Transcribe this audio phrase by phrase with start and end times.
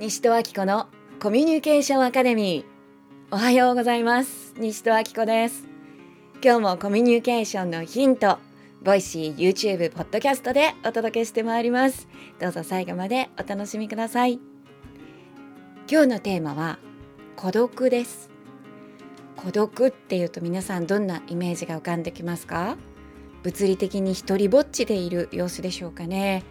[0.00, 0.88] 西戸明子の
[1.20, 3.34] コミュニケーションアカデミー。
[3.34, 4.52] おはようございます。
[4.58, 5.68] 西戸明子です。
[6.42, 8.38] 今日もコミュニケーションのヒント
[8.82, 12.08] ボイシー、YouTube、ポッドキャストでお届けしてまいります。
[12.40, 14.40] どうぞ最後までお楽しみください。
[15.88, 16.80] 今日のテーマは
[17.36, 18.30] 孤独です。
[19.36, 22.76] 孤独っていうと皆さんどんなイメージが浮かんできますか？
[23.44, 26.42] 物理的に一人ぼっちでいる様子でしょうかね。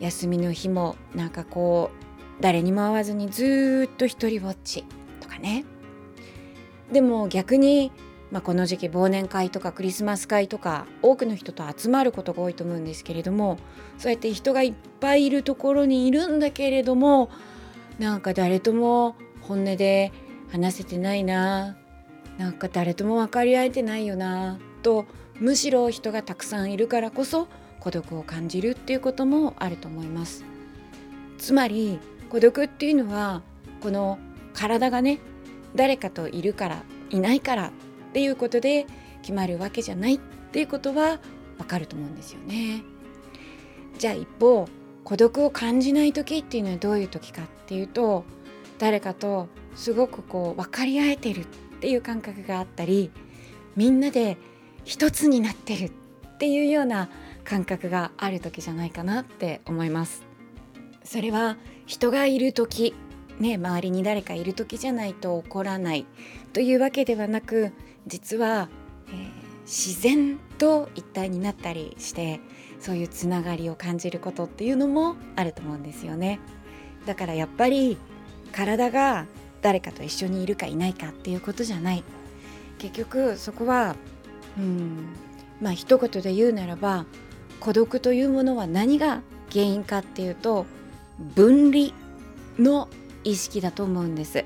[0.00, 2.05] 休みの日もなんかこう
[2.40, 4.84] 誰にも会わずにずっと一人ぼっち
[5.20, 5.64] とかね。
[6.92, 7.90] でも逆に、
[8.30, 13.58] まあ、この時期忘年会とかクリスマス会とか多くの人と集まることが多いと思うんですけれども
[13.98, 17.30] そうやって人がいっぱいいるところにいるんだけれども
[17.98, 20.12] なんか誰とも本音で
[20.50, 21.76] 話せてないな
[22.38, 25.06] なんか誰とも分かり合えてないよなと
[25.40, 27.48] むしろ人がたくさんいるからこそ
[27.80, 30.44] 孤独を感じるっていうこともあると思います。
[31.38, 33.42] つまり孤独っていうのは
[33.80, 34.18] この
[34.52, 35.18] 体がね
[35.74, 37.70] 誰かといるからいないからっ
[38.12, 38.86] ていうことで
[39.22, 40.18] 決まるわけじゃないっ
[40.52, 41.20] ていうことは
[41.58, 42.82] わかると思うんですよね。
[43.98, 44.66] じゃあ一方
[45.04, 48.24] 孤独を感じない時っていうのはどういう時かっていうと
[48.78, 51.46] 誰かとすごくこう分かり合えてるっ
[51.80, 53.10] ていう感覚があったり
[53.76, 54.36] みんなで
[54.84, 55.90] 一つになってるっ
[56.38, 57.08] ていうような
[57.44, 60.25] 感覚がある時じゃないかなって思います。
[61.06, 62.94] それは人がいる時
[63.38, 66.06] ね周りに誰かいる時じゃないと起こらない
[66.52, 67.72] というわけではなく
[68.06, 68.68] 実は、
[69.08, 69.16] えー、
[69.62, 72.40] 自然と一体になったりして
[72.80, 76.40] そういうつながりを感じることっていうのもあると思うんですよね。
[77.06, 77.96] だからやっぱり
[78.52, 79.26] 体が
[79.62, 82.04] 誰かと一緒にいるかいないかっていうことじゃない
[82.78, 83.96] 結局そこは
[84.58, 85.06] うん
[85.60, 87.06] まあ一言で言うならば
[87.60, 90.66] 孤独というものは何が原因かっていうと
[91.18, 91.92] 分離
[92.58, 92.88] の
[93.24, 94.44] 意識だと思うんです。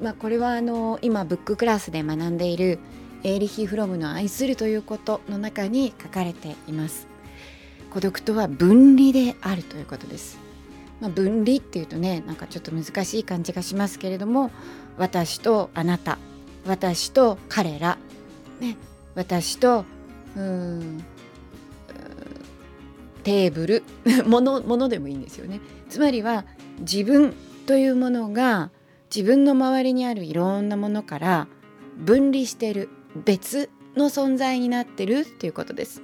[0.00, 2.78] まあ、これはあの今ブッククラスで学んでいる
[3.22, 7.06] エーリヒ・フロムの愛するということの中に書かれています。
[7.90, 10.38] 孤独とは分離であるということです。
[11.00, 14.52] まあ、分離っていうとねなんかちょっと難しい感じがしますけれども
[14.98, 16.16] 私とあなた
[16.64, 17.98] 私と彼ら、
[18.60, 18.76] ね、
[19.16, 19.84] 私と
[20.36, 21.04] うん
[23.22, 23.82] テーブル
[24.26, 25.60] ものものでもいいんですよね。
[25.88, 26.44] つまりは
[26.80, 27.34] 自分
[27.66, 28.70] というものが
[29.14, 31.48] 自分の周りにあるいろんなものから
[31.96, 32.88] 分離してる
[33.24, 36.02] 別の存在になってるっていうことです。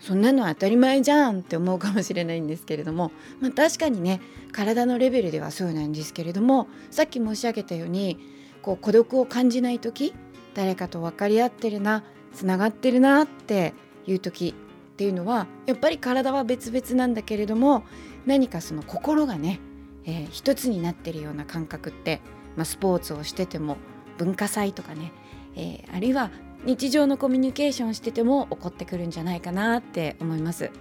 [0.00, 3.10] そんなの当たり前じゃんって思うかもしれないんですけれども、
[3.40, 4.20] まあ、確かにね
[4.52, 8.16] 体のレベルではそうなんですけれどもさっき申し上げたように
[8.62, 10.14] こう孤独を感じない時
[10.54, 13.74] 誰かと分かり合ってるなつながってるなって
[14.06, 14.54] いう時
[14.98, 17.84] っていうのはやっぱり体は別々なんだけれども
[18.26, 19.60] 何かその心がね、
[20.04, 22.20] えー、一つになってるような感覚って、
[22.56, 23.76] まあ、スポーツをしてても
[24.16, 25.12] 文化祭とかね、
[25.54, 26.32] えー、あるいは
[26.64, 30.72] 日常のコミュニケーションしてても起こってくるんじゃないかなって思います。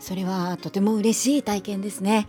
[0.00, 2.26] それはとても嬉しい体験ですね。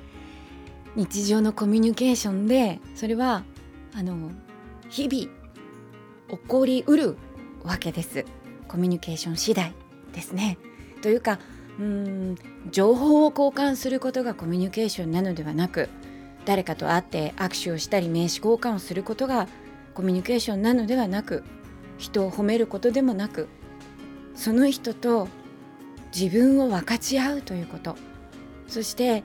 [0.95, 3.43] 日常のコミュニケーションでそれは
[3.95, 4.29] あの
[4.89, 5.23] 日々
[6.29, 7.17] 起こりうる
[7.63, 8.25] わけです。
[8.67, 9.73] コミュニケーション次第
[10.13, 10.59] ですね。
[11.03, 11.37] というか
[11.79, 12.35] うん
[12.71, 15.89] 情報を交換することがコミュニケーションなのではなく
[16.45, 19.47] 誰かと会って握手をしたり名刺交換をすることが
[19.93, 21.43] コミュニケーションなのではなく
[21.97, 23.49] 人を褒めることでもなく
[24.33, 25.27] その人と
[26.15, 27.95] 自分を分かち合うということ。
[28.67, 29.23] そして、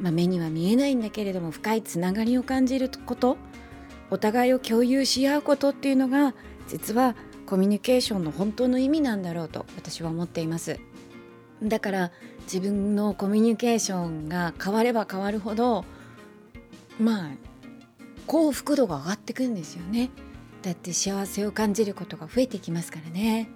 [0.00, 3.38] まあ、目には見えないんだけれども深いつながりを感じること
[4.10, 6.34] お互いを共有し合うことっていうのが
[6.68, 7.14] 実は
[7.46, 10.78] コミュニケーションの本当の意味なんだろうと私は思っています。
[11.62, 12.10] だから
[12.44, 15.84] 自分のコミュニケーションが変われば変わるほど
[16.98, 17.30] まあ
[18.26, 20.10] 幸福度が上がってくんですよね。
[20.62, 23.48] だって幸せを感じることが増えてきますからね。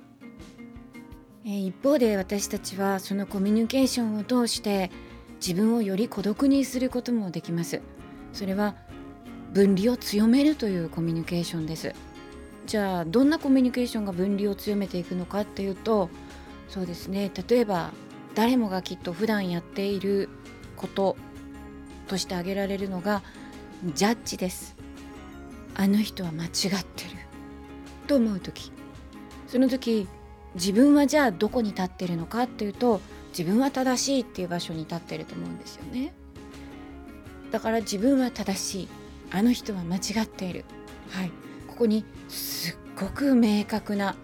[1.44, 4.90] え一方で私たちはそのコミュニケーションを通して
[5.40, 7.80] 自分をより孤独にすることもできます。
[8.32, 8.74] それは
[9.52, 11.94] 分離を強めるというコミュニケーションです。
[12.66, 16.10] じゃあどんなコミュニケーションが分離を強めていくのかっていうと
[16.68, 17.30] そうですね。
[17.48, 17.92] 例えば
[18.34, 20.28] 誰もがきっと普段やっている
[20.76, 21.16] こと
[22.08, 23.22] として挙げられるのが
[23.94, 24.76] ジャッジです。
[25.74, 27.10] あの人は間違ってる
[28.06, 28.72] と思う時。
[29.46, 30.08] その時
[30.54, 36.14] 自分はじゃあどこに立ってるのかっていうと自分は正しいっていう場所に立ってると思うんですよね。
[37.52, 38.88] だから自分は正しい。
[39.30, 40.64] あの人は間違っている。
[41.10, 41.30] はい。
[41.76, 44.16] ここにすっごく明確な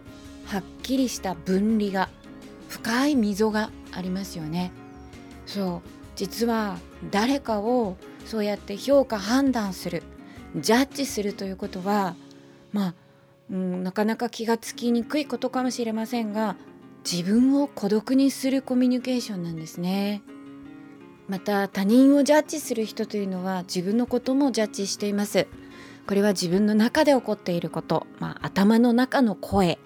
[0.46, 2.08] はっきりした分離が
[2.70, 4.72] 深い溝がありますよね
[5.44, 6.78] そう実は
[7.10, 10.02] 誰かをそうやって評価判断する
[10.56, 12.16] ジャッジするということは
[12.72, 12.94] まあ、
[13.50, 16.56] うん、なかなか気がつきにくいことかもしれませんが
[17.04, 20.22] 自分を孤独にするコミュニケーションなんですね。
[21.28, 25.48] また他人をジャッジする人というのは自分のこともジャッジしています。
[26.06, 29.78] これは自分の中で起こっていること、まあ、頭の中の声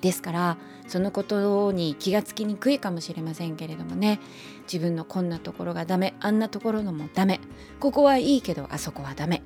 [0.00, 4.20] ですからそのことに気がつきにくいかもしれませんけれどもね。
[4.64, 7.40] 自分のこんなところがダメあんなところのもダメ。
[7.80, 9.42] ここはいいけどあそこはダメ。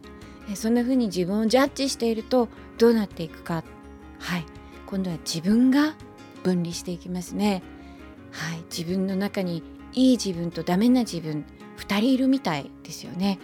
[0.55, 3.63] そんな風に自分をジャッジしているとどうなっていくか。
[4.19, 4.45] はい。
[4.87, 5.95] 今度は自分が
[6.43, 7.63] 分離していきますね。
[8.33, 8.65] はい。
[8.71, 9.63] 自分の中に
[9.93, 11.45] いい自分とダメな自分
[11.79, 13.39] 2人いるみたいですよね、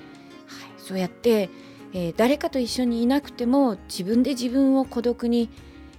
[0.47, 1.51] はい、そうやって、
[1.95, 5.51] えー、誰かと一緒にいなくても自分で自分を孤独に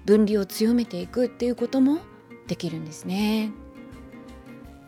[0.05, 1.99] 分離を強めていくっていうことも
[2.47, 3.51] できるんですね。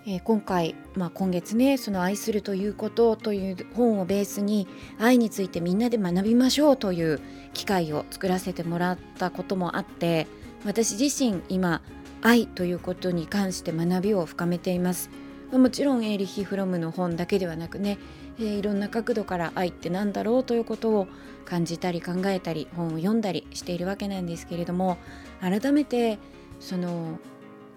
[0.07, 4.67] えー、今回、まあ、今月ねその「愛するということ」という本をベースに
[4.99, 7.19] 愛についてみんなで学びましょうという
[7.53, 10.27] 機会を作らせてもらったこともあって
[10.63, 11.81] 私自身今
[12.21, 15.09] 愛ということに関して学びを深めています。
[15.51, 17.97] もちろんエーリヒ・フロムの本だけではなくね、
[18.39, 21.07] えー、いろんな角度から愛って何だろうということを
[21.45, 24.97] 感じたり考えたり本を読んだりしているわけなんですけれども
[25.39, 26.17] 改めて
[26.59, 27.19] その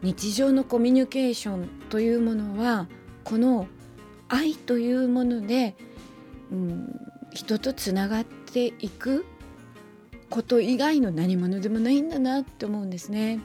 [0.03, 2.89] 日常のコミュニケーションというものは
[3.25, 3.67] この
[4.29, 5.77] 愛というもので、
[6.51, 7.01] うん、
[7.33, 9.25] 人とつながっていく
[10.31, 13.41] こと以外の何者でもないんだなって思うんですね。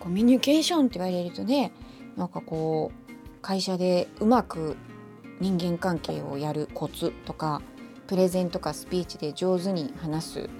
[0.00, 1.72] コミュニケーションって言われるとね
[2.16, 4.76] なんかこう会社でうまく
[5.40, 7.62] 人間関係をやるコツとか
[8.06, 10.50] プレゼンとかスピーチで上手に話す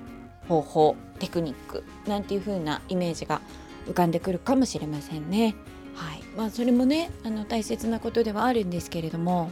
[0.49, 3.41] 方法テクニックなんていう風なイメージが
[3.87, 5.55] 浮かんでくるかもしれませんね。
[5.95, 9.51] はいまあ、それもねあの大切なことではあるんですけれども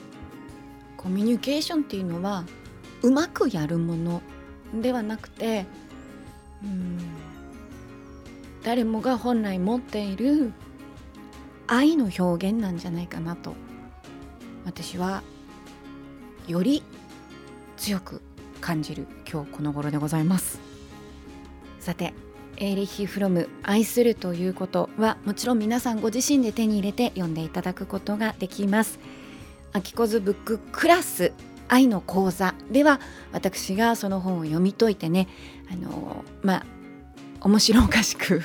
[0.97, 2.45] コミュニケーションっていうのは
[3.03, 4.23] うまくやるもの
[4.81, 5.67] ではなくて
[6.63, 6.99] うん
[8.63, 10.53] 誰もが本来持っている
[11.67, 13.55] 愛の表現なんじゃないかなと
[14.67, 15.23] 私は
[16.49, 16.83] より
[17.77, 18.21] 強く
[18.61, 20.61] 感じる今日この頃でございます。
[21.79, 22.13] さて
[22.57, 28.99] エーリヒ・フロム愛するということはもちろん皆さんご自身で手に入れて読んでいただくことができます。
[29.73, 31.33] アキコズブッククラス
[31.69, 33.01] 愛の講座では
[33.33, 35.29] 私がその本を読み解いてね
[35.71, 36.67] あのまあ
[37.41, 38.43] 面白おかしく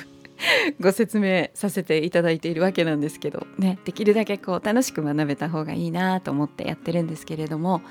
[0.80, 7.82] ご説明させていただいているわけなんですけどねできるだけこう楽しく学べた方がいいなと思ってやってるんですけれども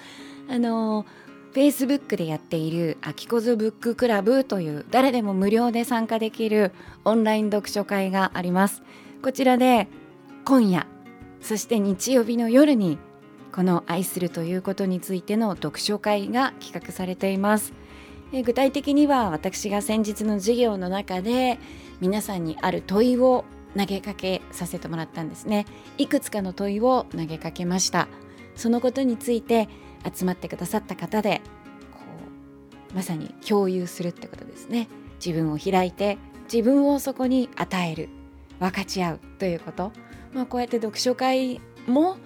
[0.49, 1.05] あの
[1.53, 6.71] Facebook でやっている「あきこずブッククラブ」という誰でも無料で参加できる
[7.03, 8.81] オンライン読書会があります。
[9.21, 9.87] こちらで
[10.45, 10.87] 今夜
[11.41, 12.97] そして日曜日の夜に
[13.51, 17.73] この愛するということについての読書会が企画されています。
[18.31, 21.59] 具体的には私が先日の授業の中で
[21.99, 23.43] 皆さんにある問いを
[23.77, 25.65] 投げかけさせてもらったんですね。
[25.97, 28.07] いくつかの問いを投げかけました。
[28.55, 29.67] そのことについて
[30.13, 31.41] 集まってくださった方で
[31.91, 31.99] こ
[32.91, 34.87] うまさに共有するってことですね。
[35.23, 36.17] 自分を開いて
[36.51, 38.09] 自分をそこに与える
[38.59, 39.91] 分かち合うということ、
[40.33, 42.17] まあ、こうやって読書会も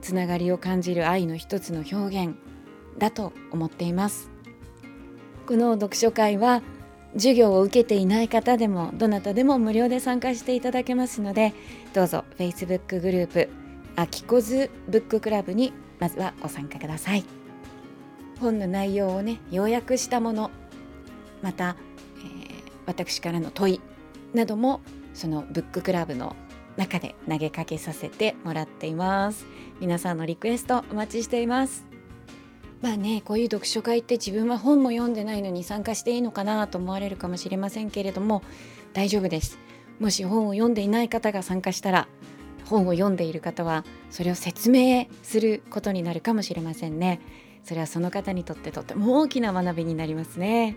[0.00, 2.36] つながりを感じる愛の一つの表現
[2.98, 4.37] だと思っています。
[5.48, 6.60] この読書会は
[7.14, 11.54] 授業を受けていない方でもどなたでも無料で参加していただけますので
[11.94, 13.48] どうぞ Facebook グループ
[13.96, 17.24] あきこずブッククラブにまずはご参加ください。
[18.38, 20.50] 本の内容をね要約したもの
[21.40, 21.76] また、
[22.18, 23.80] えー、私からの問い
[24.34, 24.82] なども
[25.14, 26.36] そのブッククラブの
[26.76, 29.46] 中で投げかけさせてもらっています。
[29.80, 31.87] 皆さんのリクエストお待ちしています。
[32.80, 38.42] まあねこういう読書会って自分は本も読んでないのに参加していいのかなと思われるかもしれませんけれども
[38.92, 39.58] 大丈夫です。
[39.98, 42.08] もし本を読んでいない方が参加したら
[42.66, 47.20] 本を読んでいる方はそれを説明することになるかもしれませんね。
[47.64, 50.76] それはその方にとってとっても大きな学びになりますね。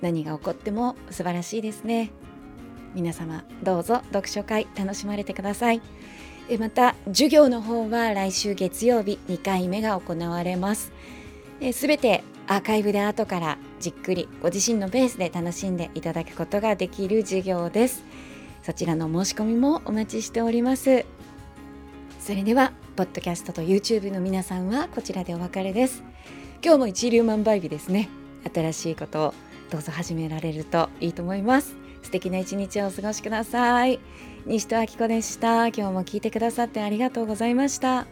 [0.00, 2.10] 何が起こっても素晴らしいですね。
[2.94, 5.82] 皆様どうぞ読書会楽しまれてください。
[6.58, 10.92] また授業の方は来週月曜日2回目が行われます。
[11.72, 18.04] すべてアーカイブで後からじっくりご自身のペースで楽しんでいただくことができる授業です。
[18.62, 21.04] そちらの申し込みもお待ちしております。
[22.20, 26.04] それではポッドキャストと YouTube の皆さんはこちらでお別れです。
[26.64, 28.08] 今日も一粒万倍日ですね。
[28.54, 29.34] 新しいことを
[29.70, 31.85] どうぞ始められるといいと思います。
[32.06, 33.98] 素敵な一日をお過ごしください。
[34.46, 35.66] 西戸明子でした。
[35.68, 38.06] 今日も聞いてくださってありがとうございました。